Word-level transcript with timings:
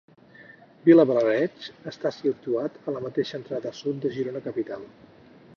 Vilablareix 0.87 1.67
està 1.93 2.13
situat 2.17 2.81
a 2.93 2.97
la 2.97 3.05
mateixa 3.07 3.39
entrada 3.41 3.77
sud 3.85 4.03
de 4.07 4.15
Girona 4.17 4.47
capital. 4.51 4.93